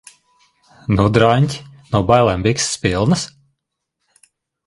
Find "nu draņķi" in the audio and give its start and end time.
0.93-1.59